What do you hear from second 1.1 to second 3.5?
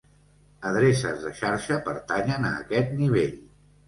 de xarxa pertanyen a aquest nivell.